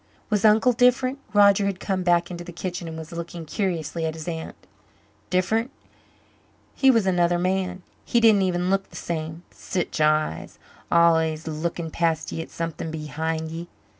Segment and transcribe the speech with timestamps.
[0.31, 4.15] "Was Uncle different?" Roger had come back into the kitchen and was looking curiously at
[4.15, 4.55] his aunt.
[5.29, 5.69] "Diff'rent?
[6.73, 7.83] He was another man.
[8.03, 9.43] He didn't even look the same.
[9.51, 10.57] Sich eyes!
[10.91, 13.67] Al'ays looking past ye at something behind ye.